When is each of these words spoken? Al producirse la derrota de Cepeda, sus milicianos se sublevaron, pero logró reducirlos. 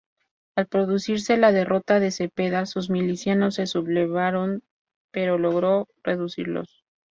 Al 0.55 0.65
producirse 0.65 1.37
la 1.37 1.51
derrota 1.51 1.99
de 1.99 2.09
Cepeda, 2.09 2.65
sus 2.65 2.89
milicianos 2.89 3.53
se 3.53 3.67
sublevaron, 3.67 4.63
pero 5.11 5.37
logró 5.37 5.89
reducirlos. 6.03 6.83